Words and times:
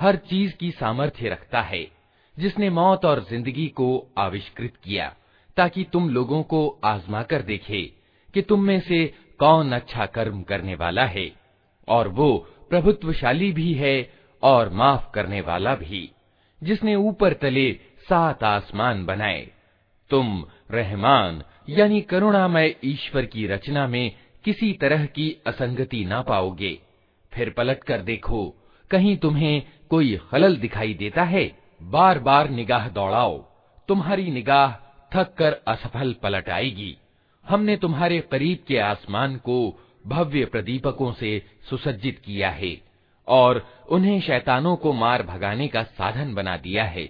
हर 0.00 0.16
चीज़ 0.16 0.54
की 0.56 0.70
सामर्थ्य 0.70 1.28
रखता 1.28 1.60
है, 1.60 1.90
जिसने 2.38 2.70
मौत 2.70 3.04
और 3.04 3.24
ज़िंदगी 3.24 3.68
को 3.68 4.08
आविष्कृत 4.18 4.72
किया, 4.84 5.16
ताकि 5.56 5.84
तुम 5.84 6.10
लोगों 6.10 6.42
को 6.42 6.80
आजमा 6.84 7.22
कर 7.22 7.42
देखे 7.42 7.82
कि 8.34 8.42
तुम 8.42 8.64
में 8.64 8.80
से 8.80 9.14
कौन 9.38 9.72
अच्छा 9.72 10.06
कर्म 10.06 10.42
करने 10.42 10.74
वाला 10.74 11.04
है, 11.04 11.32
और 11.88 12.08
वो 12.08 12.48
प्रभुत्वशाली 12.70 13.52
भी 13.52 13.72
है 13.72 14.12
और 14.42 14.68
माफ़ 14.68 15.10
करने 15.14 15.40
वाला 15.40 15.74
भी, 15.74 16.10
जिसने 16.62 16.94
ऊपर 16.94 17.32
तले 17.32 17.72
सात 18.08 18.44
आसमान 18.44 19.04
बनाए। 19.06 19.50
तुम 20.10 20.46
रहमान, 20.70 21.42
यानी 21.68 22.00
करुणामय 22.00 22.74
ईश्वर 22.84 23.24
की 23.24 23.46
रचना 23.46 23.86
में 23.86 24.16
किसी 24.44 24.72
तरह 24.72 25.06
की 25.06 25.42
असंगति 25.46 26.04
ना 26.04 26.22
पाओगे। 26.22 26.78
फिर 27.32 27.50
पलट 27.50 27.84
कर 27.84 28.02
देखो 28.02 28.57
कहीं 28.90 29.16
तुम्हें 29.16 29.62
कोई 29.90 30.16
खलल 30.30 30.56
दिखाई 30.56 30.94
देता 30.94 31.24
है 31.24 31.50
बार 31.82 32.18
बार 32.18 32.48
निगाह 32.50 32.88
दौड़ाओ। 32.88 33.36
तुम्हारी 33.88 34.30
निगाह 34.30 34.72
थक 35.12 35.34
कर 35.38 35.52
असफल 35.68 36.12
पलट 36.12 36.48
आएगी। 36.48 36.96
हमने 37.46 37.76
तुम्हारे 37.76 38.20
करीब 38.20 38.58
के 38.68 38.78
आसमान 38.78 39.36
को 39.36 39.58
भव्य 40.06 40.44
प्रदीपकों 40.44 41.12
से 41.12 41.42
सुसज्जित 41.70 42.18
किया 42.18 42.50
है 42.50 42.76
और 43.28 43.66
उन्हें 43.88 44.20
शैतानों 44.20 44.76
को 44.76 44.92
मार 44.92 45.22
भगाने 45.22 45.68
का 45.68 45.82
साधन 45.82 46.34
बना 46.34 46.56
दिया 46.56 46.84
है। 46.84 47.08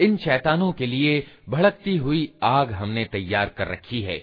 इन 0.00 0.16
शैतानों 0.16 0.72
के 0.72 0.86
लिए 0.86 1.26
भड़कती 1.48 1.96
हुई 1.96 2.32
आग 2.42 2.72
हमने 2.72 3.04
तैयार 3.04 3.48
कर 3.48 3.68
रखी 3.68 4.02
है। 4.02 4.22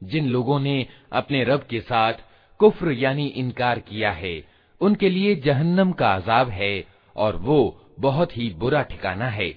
जिन 0.00 0.26
लोगों 0.28 0.58
ने 0.60 0.76
अपने 1.12 1.42
रब 1.44 1.62
के 1.70 1.80
साथ 1.80 2.14
कुफ्र 2.60 2.92
यानी 2.94 3.26
इनकार 3.36 3.78
किया 3.78 4.10
है 4.12 4.34
उनके 4.80 5.08
लिए 5.08 5.34
जहन्नम 5.40 5.92
का 5.92 6.14
अजाब 6.14 6.48
है 6.50 6.74
और 7.16 7.36
वो 7.38 7.58
बहुत 8.00 8.36
ही 8.36 8.48
बुरा 8.58 8.82
ठिकाना 8.82 9.28
है 9.30 9.50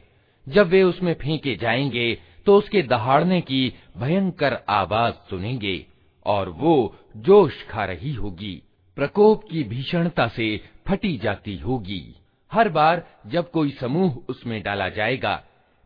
जब 0.48 0.68
वे 0.68 0.84
उसमें 0.84 1.14
फेंके 1.14 1.56
जाएंगे 1.56 2.08
तो 2.46 2.56
उसके 2.58 2.82
दहाड़ने 2.88 3.42
की 3.42 3.62
भयंकर 3.98 4.60
आवाज 4.74 5.14
सुनेंगे 5.30 5.78
और 6.27 6.49
वो 6.49 6.97
जोश 7.17 7.63
खा 7.67 7.85
रही 7.85 8.13
होगी। 8.15 8.63
प्रकोप 8.97 9.45
की 9.51 9.63
भीषणता 9.65 10.27
से 10.29 10.57
फटी 10.89 11.17
जाती 11.19 11.57
होगी। 11.57 12.15
हर 12.53 12.69
बार 12.69 13.03
जब 13.27 13.51
कोई 13.51 13.71
समूह 13.71 14.17
उसमें 14.29 14.63
डाला 14.63 14.89
जाएगा, 14.89 15.43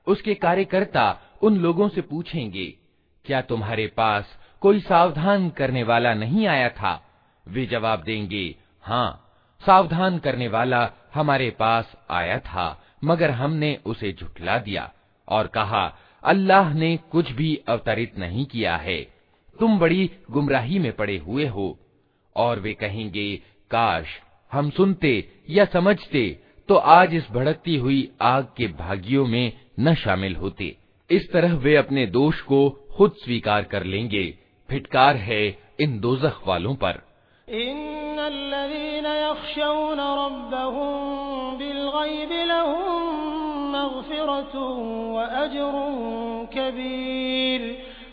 उसके 0.06 0.34
कार्यकर्ता 0.34 1.20
उन 1.42 1.56
लोगों 1.56 1.88
से 1.88 2.00
पूछेंगे, 2.00 2.66
क्या 3.24 3.40
तुम्हारे 3.40 3.86
पास 3.86 4.38
कोई 4.60 4.80
सावधान 4.80 5.48
करने 5.50 5.82
वाला 5.82 6.14
नहीं 6.14 6.46
आया 6.46 6.68
था? 6.68 7.00
वे 7.48 7.66
जवाब 7.66 8.02
देंगे 8.02 8.56
हाँ 8.84 9.24
सावधान 9.60 10.18
करने 10.18 10.48
वाला 10.48 10.90
हमारे 11.14 11.50
पास 11.50 11.92
आया 12.10 12.38
था, 12.38 12.82
मगर 13.04 13.30
हमने 13.30 13.78
उसे 13.86 14.12
झुठला 14.12 14.58
दिया 14.58 14.90
और 15.28 15.46
कहा, 15.46 15.86
अल्लाह 16.24 16.72
ने 16.74 16.96
कुछ 16.96 17.32
भी 17.32 17.54
अवतरित 17.68 18.18
नहीं 18.18 18.44
किया 18.46 18.76
है। 18.76 19.17
तुम 19.60 19.78
बड़ी 19.78 20.10
गुमराही 20.30 20.78
में 20.78 20.92
पड़े 20.92 21.18
हुए 21.18 21.46
हो। 21.46 21.78
और 22.36 22.60
वे 22.60 22.72
कहेंगे, 22.72 23.36
काश 23.70 24.06
हम 24.52 24.70
सुनते 24.70 25.28
या 25.50 25.64
समझते 25.64 26.42
तो 26.68 26.74
आज 26.74 27.14
इस 27.14 27.30
भड़कती 27.30 27.76
हुई 27.76 28.12
आग 28.22 28.44
के 28.56 28.66
भागियों 28.66 29.26
में 29.26 29.52
न 29.80 29.94
शामिल 29.94 30.36
होते। 30.36 30.76
इस 31.10 31.32
तरह 31.32 31.54
वे 31.54 31.76
अपने 31.76 32.06
दोष 32.06 32.40
को 32.40 32.70
खुद 32.96 33.12
स्वीकार 33.24 33.62
कर 33.62 33.84
लेंगे। 33.84 34.38
फिटकार 34.70 35.16
है 35.16 35.58
इन 35.80 36.00
दोजख 36.00 36.40
वालों 36.46 36.74
पर। 36.74 37.02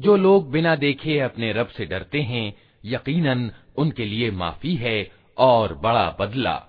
जो 0.00 0.16
लोग 0.16 0.50
बिना 0.50 0.76
देखे 0.76 1.18
अपने 1.20 1.52
रब 1.52 1.66
से 1.66 1.86
डरते 1.86 2.22
हैं, 2.22 2.54
यकीनन 2.84 3.50
उनके 3.76 4.04
लिए 4.04 4.30
माफ़ी 4.30 4.74
है 4.74 5.10
और 5.38 5.74
बड़ा 5.74 6.16
बदला। 6.20 6.66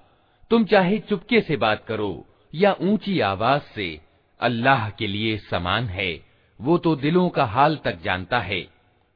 तुम 0.50 0.66
चाहे 0.66 1.00
चुपके 1.00 1.42
से 1.42 1.58
बात 1.58 1.86
करो 1.88 2.28
या 2.56 2.76
ऊँची 2.82 3.20
आवाज़ 3.20 3.62
से, 3.62 4.02
अल्लाह 4.40 4.90
के 4.90 5.08
लिए 5.08 5.38
समान 5.38 5.86
है। 5.86 6.26
वो 6.62 6.78
तो 6.78 6.96
दिलों 6.96 7.30
का 7.30 7.46
हाल 7.46 7.80
तक 7.84 8.02
जानता 8.02 8.40
है। 8.40 8.62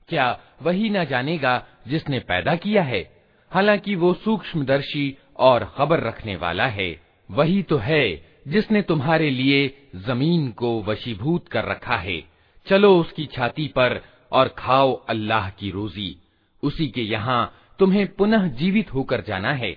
क्या 0.09 0.39
वही 0.61 0.89
ना 0.89 1.03
जानेगा 1.03 1.67
जिसने 1.87 2.19
पैदा 2.19 2.55
किया 2.55 2.83
है? 2.83 3.23
हालाँकि 3.51 3.95
वो 3.95 4.13
सूक्ष्मदर्शी 4.13 5.17
और 5.37 5.73
खबर 5.77 5.99
रखने 5.99 6.35
वाला 6.35 6.67
है। 6.67 7.01
वही 7.31 7.63
तो 7.63 7.77
है 7.77 8.25
जिसने 8.47 8.81
तुम्हारे 8.81 9.29
लिए 9.29 9.89
ज़मीन 9.95 10.51
को 10.51 10.83
वशीभूत 10.83 11.47
कर 11.47 11.65
रखा 11.65 11.95
है। 11.95 12.34
चलो 12.66 12.96
उसकी 13.00 13.26
छाती 13.26 13.66
पर 13.76 14.00
और 14.32 14.48
खाओ 14.58 14.92
अल्लाह 15.08 15.48
की 15.50 15.70
रोजी 15.70 16.16
उसी 16.62 16.88
के 16.88 17.02
यहाँ 17.02 17.40
तुम्हें 17.78 18.06
पुनः 18.14 18.46
जीवित 18.56 18.94
होकर 18.94 19.20
जाना 19.28 19.52
है 19.54 19.76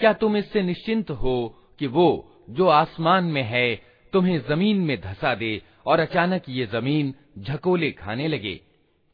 क्या 0.00 0.12
तुम 0.12 0.36
इससे 0.36 0.62
निश्चिंत 0.62 1.10
हो 1.10 1.58
कि 1.78 1.86
वो 1.86 2.32
जो 2.50 2.68
आसमान 2.68 3.24
में 3.24 3.42
है, 3.42 3.82
तुम्हें 4.12 4.38
ज़मीन 4.48 4.76
में 4.76 5.00
धसा 5.00 5.34
दे 5.34 5.62
और 5.86 6.00
अचानक 6.00 6.42
ये 6.48 6.66
ज़मीन 6.66 7.14
झकोले 7.38 7.90
खाने 7.90 8.28
लगे? 8.28 8.60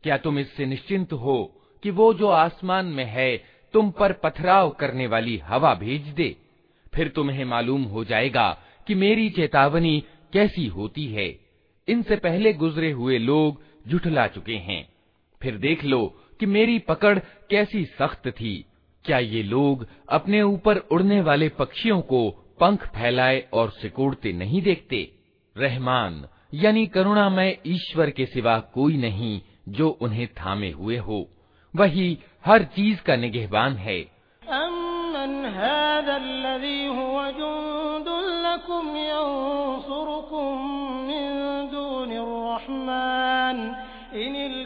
क्या 0.03 0.17
तुम 0.17 0.39
इससे 0.39 0.67
निश्चिंत 0.67 1.13
हो 1.13 1.63
कि 1.83 1.91
वो 1.91 2.15
जो 2.15 2.29
आसमान 2.29 2.87
में 2.87 3.05
है, 3.05 3.45
तुम 3.73 3.91
पर 3.91 4.13
पथराव 4.13 4.71
करने 4.71 5.07
वाली 5.07 5.39
हवा 5.39 5.75
भेज 5.75 6.03
दे? 6.03 6.37
फिर 6.95 7.09
तुम्हें 7.09 7.45
मालूम 7.45 7.83
हो 7.83 8.05
जाएगा 8.05 8.63
कि 8.87 8.95
मेरी 8.95 9.31
चेतावनी 9.31 10.05
कैसी 10.33 10.67
होती 10.67 11.07
है। 11.07 11.41
इनसे 11.89 12.17
पहले 12.17 12.53
गुजरे 12.53 12.91
हुए 12.91 13.19
लोग 13.19 13.63
जुठला 13.89 14.27
चुके 14.27 14.57
हैं। 14.57 14.89
फिर 15.43 15.57
देख 15.57 15.85
लो 15.85 16.21
कि 16.41 16.47
मेरी 16.47 16.79
पकड़ 16.79 17.19
कैसी 17.51 17.85
सख्त 17.85 18.29
थी। 18.29 18.65
क्या 19.06 19.20
ये 19.20 19.44
लोग 19.44 19.86
अपने 20.10 20.42
ऊपर 20.42 20.78
उड़ने 20.92 21.22
वाले 21.22 21.50
पक्षियों 21.50 22.02
को 22.02 22.30
पंख 22.60 22.86
फैलाए 22.96 23.40
और 23.54 23.70
सिकोड़ते 23.72 24.34
नहीं 24.34 24.62
देखते 24.62 25.02
रहमान 25.56 26.24
यानी 26.54 26.86
करुणामय 26.88 27.58
ईश्वर 27.68 28.10
के 28.10 28.26
सिवा 28.26 28.60
कोई 28.74 28.98
नहीं 28.98 29.40
जो 29.70 29.90
उन्हें 30.02 30.28
थामे 30.36 30.72
हुए 30.72 30.98
हो 30.98 31.28
वही 31.74 32.18
हर 32.46 32.64
चीज 32.76 33.00
का 33.00 33.16
निगहबान 33.16 33.76
है 33.78 34.00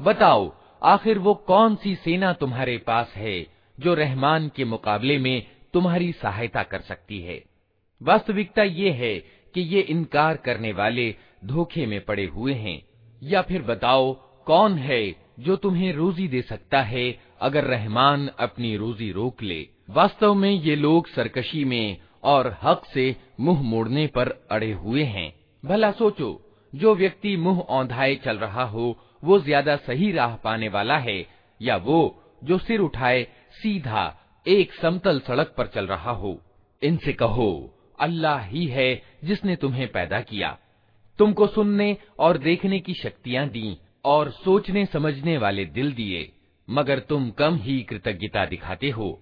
बताओ 0.00 0.52
आखिर 0.82 1.18
वो 1.18 1.34
कौन 1.46 1.74
सी 1.76 1.94
सेना 1.94 2.32
तुम्हारे 2.32 2.76
पास 2.78 3.12
है 3.16 3.36
जो 3.78 3.94
रहमान 3.94 4.48
के 4.56 4.64
मुकाबले 4.64 5.18
में 5.18 5.46
तुम्हारी 5.72 6.10
सहायता 6.12 6.62
कर 6.62 6.80
सकती 6.80 7.20
है 7.20 7.42
वास्तविकता 8.00 8.62
ये 8.62 8.90
है 8.92 9.14
कि 9.54 9.60
ये 9.60 9.80
इनकार 9.80 10.36
करने 10.36 10.72
वाले 10.72 11.14
धोखे 11.44 11.86
में 11.86 12.00
पड़े 12.04 12.24
हुए 12.26 12.54
हैं 12.54 12.80
या 13.22 13.42
फिर 13.42 13.62
बताओ 13.62 14.12
कौन 14.46 14.78
है 14.78 15.00
जो 15.40 15.56
तुम्हें 15.56 15.92
रोजी 15.92 16.28
दे 16.28 16.42
सकता 16.42 16.80
है 16.82 17.06
अगर 17.40 17.64
रहमान 17.64 18.28
अपनी 18.38 18.76
रोजी 18.76 19.10
रोक 19.12 19.42
ले 19.42 19.60
वास्तव 19.90 20.34
में 20.34 20.50
ये 20.50 20.76
लोग 20.76 21.08
सरकशी 21.08 21.64
में 21.64 21.96
और 22.24 22.56
हक 22.62 22.84
से 22.94 23.14
मुंह 23.40 23.60
मोड़ने 23.62 24.06
पर 24.06 24.28
अड़े 24.50 24.72
हुए 24.72 25.02
हैं 25.06 25.32
भला 25.65 25.91
सोचो, 25.91 26.41
जो 26.75 26.95
व्यक्ति 26.95 27.37
मुँह 27.37 27.59
औंधाए 27.59 28.15
चल 28.15 28.37
रहा 28.37 28.63
हो, 28.63 28.97
वो 29.23 29.39
ज़्यादा 29.39 29.75
सही 29.75 30.11
राह 30.11 30.35
पाने 30.35 30.69
वाला 30.69 30.97
है, 30.97 31.27
या 31.61 31.77
वो, 31.77 32.23
जो 32.43 32.57
सिर 32.57 32.79
उठाए, 32.79 33.27
सीधा, 33.51 34.17
एक 34.47 34.73
समतल 34.73 35.19
सड़क 35.19 35.55
पर 35.57 35.67
चल 35.67 35.87
रहा 35.87 36.11
हो। 36.11 36.41
इनसे 36.83 37.13
कहो, 37.13 37.77
अल्लाह 37.99 38.39
ही 38.39 38.65
है 38.65 39.01
जिसने 39.23 39.55
तुम्हें 39.55 39.91
पैदा 39.91 40.21
किया। 40.21 40.57
तुमको 41.19 41.47
सुनने 41.47 41.97
और 42.19 42.37
देखने 42.37 42.79
की 42.79 42.93
शक्तियाँ 42.93 43.47
दी, 43.47 43.77
और 44.05 44.31
सोचने 44.31 44.85
समझने 44.85 45.37
वाले 45.37 45.65
दिल 45.65 45.93
दिए, 45.93 46.31
मगर 46.69 46.99
तुम 46.99 47.31
कम 47.31 47.55
ही 47.55 47.83
कृतज्ञता 47.83 48.45
दिखाते 48.45 48.89
हो। 48.89 49.21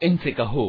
इनसे 0.00 0.30
कहो 0.32 0.66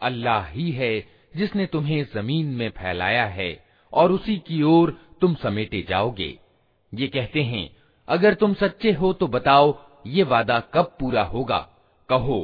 अल्लाह 0.00 0.46
ही 0.48 0.70
है 0.72 0.92
जिसने 1.36 1.66
तुम्हें 1.66 2.04
जमीन 2.14 2.46
में 2.58 2.68
फैलाया 2.70 3.24
है 3.28 3.50
और 3.92 4.12
उसी 4.12 4.36
की 4.46 4.62
ओर 4.68 4.90
तुम 5.20 5.34
समेटे 5.42 5.82
जाओगे 5.88 6.30
ये 6.92 7.06
कहते 7.08 7.42
हैं 7.44 7.64
अगर 8.08 8.34
तुम 8.34 8.54
सच्चे 8.62 8.92
हो 8.92 9.12
तो 9.12 9.26
बताओ 9.28 9.74
ये 10.06 10.22
वादा 10.32 10.58
कब 10.74 10.96
पूरा 11.00 11.22
होगा 11.34 11.58
कहो 12.08 12.40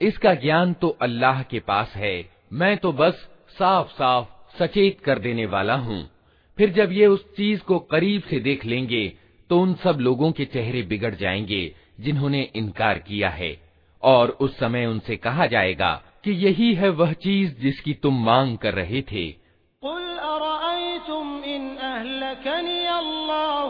इसका 0.00 0.34
ज्ञान 0.44 0.72
तो 0.82 0.88
अल्लाह 1.02 1.42
के 1.50 1.60
पास 1.70 1.92
है 1.96 2.14
मैं 2.52 2.76
तो 2.76 2.92
बस 2.94 3.28
साफ 3.58 3.90
साफ 3.90 4.34
सचेत 4.59 4.99
कर 4.99 5.19
देने 5.19 5.45
वाला 5.45 5.75
हूँ। 5.75 6.09
फिर 6.57 6.69
जब 6.69 6.91
ये 6.91 7.07
उस 7.07 7.35
चीज़ 7.35 7.61
को 7.61 7.79
करीब 7.79 8.21
से 8.21 8.39
देख 8.39 8.65
लेंगे 8.65 9.13
तो 9.49 9.59
उन 9.59 9.73
सब 9.73 9.97
लोगों 9.99 10.31
के 10.31 10.45
चेहरे 10.45 10.81
बिगड़ 10.81 11.15
जाएँगे, 11.15 11.75
जिन्होंने 11.99 12.49
इनकार 12.55 12.99
किया 12.99 13.29
है। 13.29 13.61
और 14.03 14.29
उस 14.29 14.59
समय 14.59 14.85
उनसे 14.85 15.15
कहा 15.15 15.45
जाएगा 15.45 16.03
कि 16.23 16.31
यही 16.31 16.73
है 16.73 16.89
वह 16.89 17.13
चीज़ 17.13 17.59
जिसकी 17.59 17.93
तुम 17.93 18.25
मांग 18.25 18.57
कर 18.57 18.73
रहे 18.73 19.01
थे। 19.01 19.31
कुल 19.81 20.17
अरअयतुम 20.17 21.43
इन 21.43 21.75
अहलकनी 21.75 22.85
अल्लाहु 22.85 23.69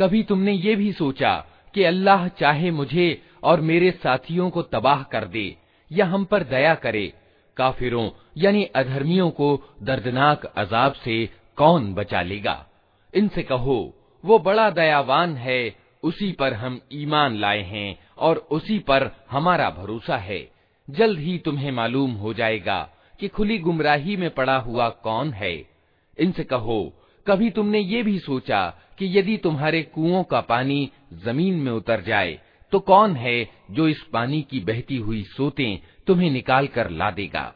कभी 0.00 0.22
तुमने 0.22 0.52
ये 0.52 0.74
भी 0.76 0.92
सोचा 0.92 1.46
कि 1.74 1.84
अल्लाह 1.84 2.28
चाहे 2.28 2.70
मुझे 2.70 3.22
और 3.42 3.60
मेरे 3.60 3.90
साथियों 3.90 4.50
को 4.50 4.62
तबाह 4.62 5.02
कर 5.02 5.24
दे 5.24 5.56
या 5.92 6.06
हम 6.06 6.24
पर 6.24 6.42
दया 6.42 6.74
करे, 6.74 7.12
काफिरों 7.56 8.10
यानी 8.36 8.64
अधर्मियों 8.64 9.30
को 9.30 9.62
दर्दनाक 9.82 10.44
अजाब 10.44 10.92
से 10.92 11.28
कौन 11.56 11.94
बचा 11.94 12.22
लेगा? 12.22 12.66
इनसे 13.14 13.42
कहो, 13.42 13.94
वो 14.24 14.38
बड़ा 14.38 14.70
दयावान 14.70 15.36
है, 15.36 15.76
उसी 16.02 16.32
पर 16.32 16.54
हम 16.54 16.80
ईमान 16.92 17.36
लाए 17.36 17.62
हैं 17.62 17.98
और 18.18 18.36
उसी 18.36 18.78
पर 18.78 19.10
हमारा 19.30 19.70
भरोसा 19.70 20.16
है। 20.16 20.50
जल्द 20.90 21.18
ही 21.18 21.38
तुम्हें 21.38 21.72
मालूम 21.72 22.12
हो 22.12 22.34
जाएगा 22.34 22.90
कि 23.20 23.28
खुली 23.28 23.58
गुमराही 23.58 24.16
में 24.16 24.30
पड़ा 24.30 24.56
हुआ 24.56 24.88
कौन 24.88 25.32
है। 25.32 25.70
इनसे 26.18 26.44
कहो, 26.44 26.92
कभी 27.26 27.50
तुमने 27.50 27.78
ये 27.78 28.02
भी 28.02 28.18
सोचा 28.18 28.74
कि 29.00 29.18
यदि 29.18 29.36
तुम्हारे 29.36 29.82
कुओं 29.82 30.22
का 30.22 30.40
पानी 30.40 30.90
ज़मीन 31.14 31.54
में 31.54 31.72
उतर 31.72 32.00
जाए 32.00 32.38
तो 32.72 32.78
कौन 32.80 33.14
है 33.16 33.50
जो 33.70 33.88
इस 33.88 34.02
पानी 34.12 34.42
की 34.42 34.60
बहती 34.60 34.96
हुई 34.96 35.22
सोते 35.22 35.82
तुम्हें 36.06 36.30
निकाल 36.30 36.66
कर 36.66 36.90
ला 36.90 37.10
देगा? 37.10 37.54